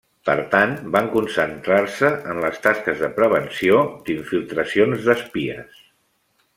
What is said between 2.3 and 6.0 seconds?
en les tasques de prevenció d'infiltracions d'espies.